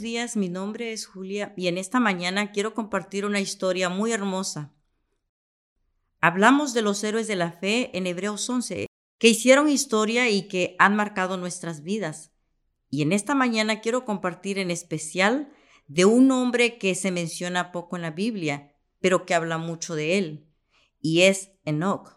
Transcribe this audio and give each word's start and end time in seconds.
días, 0.00 0.36
mi 0.36 0.48
nombre 0.48 0.92
es 0.92 1.06
Julia 1.06 1.52
y 1.56 1.66
en 1.66 1.78
esta 1.78 2.00
mañana 2.00 2.52
quiero 2.52 2.74
compartir 2.74 3.24
una 3.24 3.40
historia 3.40 3.88
muy 3.88 4.12
hermosa. 4.12 4.72
Hablamos 6.20 6.72
de 6.72 6.82
los 6.82 7.02
héroes 7.04 7.26
de 7.26 7.36
la 7.36 7.52
fe 7.52 7.90
en 7.96 8.06
Hebreos 8.06 8.48
11, 8.48 8.86
que 9.18 9.28
hicieron 9.28 9.68
historia 9.68 10.30
y 10.30 10.48
que 10.48 10.76
han 10.78 10.96
marcado 10.96 11.36
nuestras 11.36 11.82
vidas. 11.82 12.32
Y 12.90 13.02
en 13.02 13.12
esta 13.12 13.34
mañana 13.34 13.80
quiero 13.80 14.04
compartir 14.04 14.58
en 14.58 14.70
especial 14.70 15.52
de 15.88 16.04
un 16.04 16.30
hombre 16.30 16.78
que 16.78 16.94
se 16.94 17.10
menciona 17.10 17.72
poco 17.72 17.96
en 17.96 18.02
la 18.02 18.10
Biblia, 18.10 18.74
pero 19.00 19.26
que 19.26 19.34
habla 19.34 19.58
mucho 19.58 19.94
de 19.94 20.18
él, 20.18 20.46
y 21.00 21.22
es 21.22 21.50
Enoch. 21.64 22.14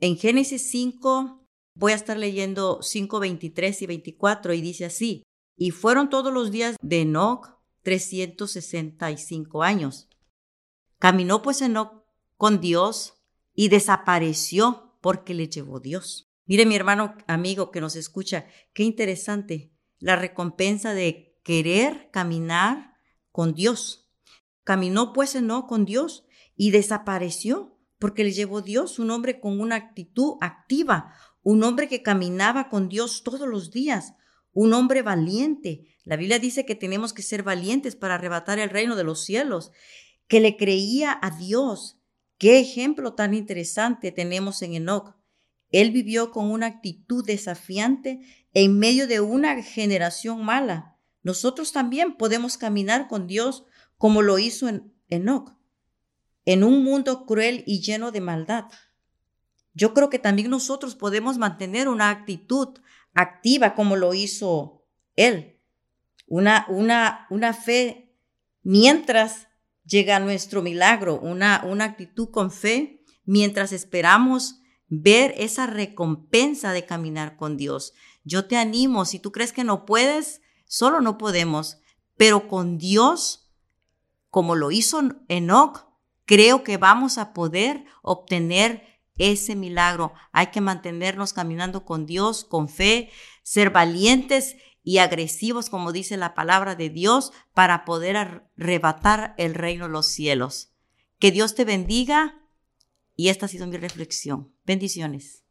En 0.00 0.16
Génesis 0.16 0.70
5 0.70 1.46
voy 1.74 1.92
a 1.92 1.96
estar 1.96 2.16
leyendo 2.16 2.80
5, 2.82 3.20
23 3.20 3.82
y 3.82 3.86
24 3.86 4.54
y 4.54 4.60
dice 4.60 4.84
así, 4.84 5.22
y 5.62 5.70
fueron 5.70 6.10
todos 6.10 6.34
los 6.34 6.50
días 6.50 6.74
de 6.82 7.02
Enoch 7.02 7.56
365 7.82 9.62
años. 9.62 10.08
Caminó 10.98 11.40
pues 11.40 11.62
Enoch 11.62 12.02
con 12.36 12.60
Dios 12.60 13.22
y 13.54 13.68
desapareció 13.68 14.96
porque 15.00 15.34
le 15.34 15.48
llevó 15.48 15.78
Dios. 15.78 16.32
Mire 16.46 16.66
mi 16.66 16.74
hermano 16.74 17.14
amigo 17.28 17.70
que 17.70 17.80
nos 17.80 17.94
escucha, 17.94 18.46
qué 18.74 18.82
interesante 18.82 19.70
la 20.00 20.16
recompensa 20.16 20.94
de 20.94 21.38
querer 21.44 22.10
caminar 22.10 22.96
con 23.30 23.54
Dios. 23.54 24.10
Caminó 24.64 25.12
pues 25.12 25.36
Enoch 25.36 25.68
con 25.68 25.84
Dios 25.84 26.24
y 26.56 26.72
desapareció 26.72 27.78
porque 28.00 28.24
le 28.24 28.32
llevó 28.32 28.62
Dios, 28.62 28.98
un 28.98 29.12
hombre 29.12 29.38
con 29.38 29.60
una 29.60 29.76
actitud 29.76 30.38
activa, 30.40 31.14
un 31.40 31.62
hombre 31.62 31.86
que 31.86 32.02
caminaba 32.02 32.68
con 32.68 32.88
Dios 32.88 33.22
todos 33.22 33.48
los 33.48 33.70
días, 33.70 34.14
un 34.52 34.72
hombre 34.72 35.02
valiente. 35.02 35.86
La 36.04 36.16
Biblia 36.16 36.38
dice 36.38 36.66
que 36.66 36.74
tenemos 36.74 37.12
que 37.12 37.22
ser 37.22 37.42
valientes 37.42 37.96
para 37.96 38.14
arrebatar 38.14 38.58
el 38.58 38.70
reino 38.70 38.96
de 38.96 39.04
los 39.04 39.24
cielos, 39.24 39.72
que 40.28 40.40
le 40.40 40.56
creía 40.56 41.18
a 41.20 41.30
Dios. 41.30 41.98
Qué 42.38 42.58
ejemplo 42.58 43.14
tan 43.14 43.34
interesante 43.34 44.12
tenemos 44.12 44.62
en 44.62 44.74
Enoch. 44.74 45.14
Él 45.70 45.90
vivió 45.90 46.30
con 46.30 46.50
una 46.50 46.66
actitud 46.66 47.24
desafiante 47.24 48.20
en 48.52 48.78
medio 48.78 49.06
de 49.06 49.20
una 49.20 49.62
generación 49.62 50.44
mala. 50.44 50.98
Nosotros 51.22 51.72
también 51.72 52.16
podemos 52.16 52.58
caminar 52.58 53.08
con 53.08 53.26
Dios 53.26 53.64
como 53.96 54.22
lo 54.22 54.38
hizo 54.38 54.68
en 54.68 54.92
Enoch, 55.08 55.54
en 56.44 56.64
un 56.64 56.82
mundo 56.82 57.24
cruel 57.24 57.62
y 57.66 57.80
lleno 57.80 58.10
de 58.10 58.20
maldad. 58.20 58.64
Yo 59.74 59.94
creo 59.94 60.10
que 60.10 60.18
también 60.18 60.50
nosotros 60.50 60.96
podemos 60.96 61.38
mantener 61.38 61.88
una 61.88 62.10
actitud 62.10 62.78
activa 63.14 63.74
como 63.74 63.96
lo 63.96 64.14
hizo 64.14 64.84
él. 65.16 65.60
Una, 66.26 66.66
una, 66.68 67.26
una 67.30 67.52
fe 67.52 68.16
mientras 68.62 69.48
llega 69.84 70.20
nuestro 70.20 70.62
milagro, 70.62 71.20
una, 71.20 71.62
una 71.64 71.84
actitud 71.84 72.30
con 72.30 72.50
fe 72.50 73.02
mientras 73.24 73.72
esperamos 73.72 74.60
ver 74.88 75.34
esa 75.36 75.66
recompensa 75.66 76.72
de 76.72 76.84
caminar 76.84 77.36
con 77.36 77.56
Dios. 77.56 77.94
Yo 78.24 78.46
te 78.46 78.56
animo, 78.56 79.04
si 79.04 79.18
tú 79.18 79.32
crees 79.32 79.52
que 79.52 79.64
no 79.64 79.84
puedes, 79.84 80.42
solo 80.66 81.00
no 81.00 81.18
podemos, 81.18 81.78
pero 82.16 82.46
con 82.48 82.78
Dios, 82.78 83.50
como 84.30 84.54
lo 84.54 84.70
hizo 84.70 85.00
Enoch, 85.28 85.86
creo 86.24 86.62
que 86.62 86.76
vamos 86.76 87.18
a 87.18 87.32
poder 87.32 87.84
obtener 88.02 88.91
ese 89.16 89.56
milagro. 89.56 90.12
Hay 90.32 90.48
que 90.48 90.60
mantenernos 90.60 91.32
caminando 91.32 91.84
con 91.84 92.06
Dios, 92.06 92.44
con 92.44 92.68
fe, 92.68 93.10
ser 93.42 93.70
valientes 93.70 94.56
y 94.82 94.98
agresivos, 94.98 95.70
como 95.70 95.92
dice 95.92 96.16
la 96.16 96.34
palabra 96.34 96.74
de 96.74 96.90
Dios, 96.90 97.32
para 97.54 97.84
poder 97.84 98.16
arrebatar 98.16 99.34
el 99.38 99.54
reino 99.54 99.86
de 99.86 99.92
los 99.92 100.06
cielos. 100.06 100.72
Que 101.18 101.30
Dios 101.30 101.54
te 101.54 101.64
bendiga 101.64 102.42
y 103.14 103.28
esta 103.28 103.46
ha 103.46 103.48
sido 103.48 103.66
mi 103.66 103.76
reflexión. 103.76 104.52
Bendiciones. 104.64 105.44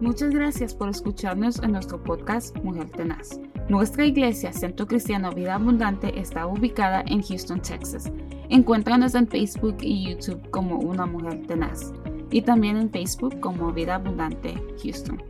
Muchas 0.00 0.30
gracias 0.30 0.74
por 0.74 0.90
escucharnos 0.90 1.58
en 1.62 1.72
nuestro 1.72 2.02
podcast 2.02 2.54
Mujer 2.58 2.90
Tenaz. 2.90 3.40
Nuestra 3.70 4.04
iglesia, 4.04 4.52
Centro 4.52 4.86
Cristiano 4.86 5.32
Vida 5.32 5.54
Abundante, 5.54 6.20
está 6.20 6.46
ubicada 6.46 7.02
en 7.06 7.22
Houston, 7.22 7.62
Texas. 7.62 8.12
Encuéntranos 8.48 9.14
en 9.14 9.28
Facebook 9.28 9.78
y 9.80 10.10
YouTube 10.10 10.50
como 10.50 10.78
Una 10.78 11.06
Mujer 11.06 11.46
Tenaz 11.46 11.92
y 12.30 12.42
también 12.42 12.76
en 12.76 12.90
Facebook 12.90 13.40
como 13.40 13.72
Vida 13.72 13.96
Abundante 13.96 14.54
Houston. 14.82 15.22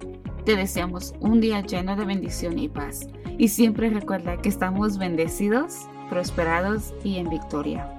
Te 0.44 0.56
deseamos 0.56 1.14
un 1.20 1.40
día 1.40 1.60
lleno 1.60 1.96
de 1.96 2.04
bendición 2.04 2.58
y 2.58 2.68
paz. 2.68 3.08
Y 3.38 3.48
siempre 3.48 3.90
recuerda 3.90 4.40
que 4.40 4.48
estamos 4.48 4.96
bendecidos, 4.96 5.88
prosperados 6.08 6.94
y 7.02 7.16
en 7.16 7.28
victoria. 7.28 7.95